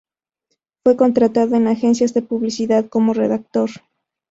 Fue 0.83 0.97
contratado 0.97 1.55
en 1.55 1.67
agencias 1.67 2.15
de 2.15 2.23
publicidad 2.23 2.89
como 2.89 3.13
redactor. 3.13 3.69